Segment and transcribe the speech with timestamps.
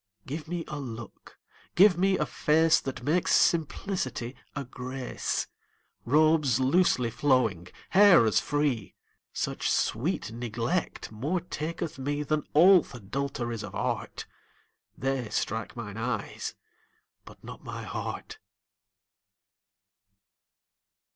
[0.25, 1.37] Give me a look,
[1.75, 5.45] give me a face That makes simplicity a grace;
[6.05, 8.95] Robes losely flowing, hair as free;
[9.31, 14.25] Such sweet neglect more taketh me Than all th' adulteries of art.
[14.97, 16.55] They strike mine eyes
[17.23, 18.39] but not my heart.